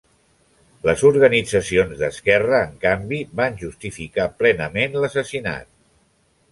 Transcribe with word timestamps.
Les 0.87 1.03
organitzacions 1.09 1.93
d'esquerra, 1.99 2.63
en 2.69 2.73
canvi, 2.87 3.21
van 3.43 3.61
justificar 3.63 4.27
plenament 4.43 5.01
l'assassinat. 5.05 5.73